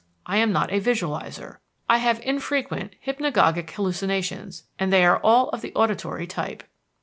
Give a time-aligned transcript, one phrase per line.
[0.25, 1.57] I am not a 'visualizer;'
[1.87, 6.63] I have infrequent hypnagogic hallucinations, and they are all of the auditory type.